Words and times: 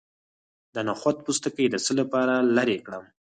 د 0.73 0.75
نخود 0.87 1.17
پوستکی 1.25 1.65
د 1.69 1.75
څه 1.85 1.91
لپاره 1.99 2.35
لرې 2.57 2.77
کړم؟ 2.85 3.03